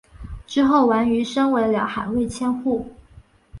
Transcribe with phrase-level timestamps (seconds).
[0.47, 2.89] 之后王瑜升为辽海卫千户。